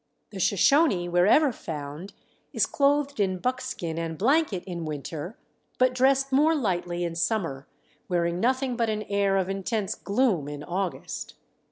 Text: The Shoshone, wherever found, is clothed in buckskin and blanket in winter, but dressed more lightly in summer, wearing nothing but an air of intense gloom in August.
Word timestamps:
The 0.31 0.39
Shoshone, 0.39 1.09
wherever 1.09 1.51
found, 1.51 2.13
is 2.53 2.65
clothed 2.65 3.19
in 3.19 3.37
buckskin 3.37 3.99
and 3.99 4.17
blanket 4.17 4.63
in 4.63 4.83
winter, 4.83 5.37
but 5.77 5.93
dressed 5.93 6.31
more 6.31 6.55
lightly 6.55 7.03
in 7.03 7.13
summer, 7.13 7.67
wearing 8.09 8.39
nothing 8.39 8.75
but 8.75 8.89
an 8.89 9.03
air 9.03 9.37
of 9.37 9.47
intense 9.47 9.93
gloom 9.93 10.47
in 10.47 10.63
August. 10.63 11.35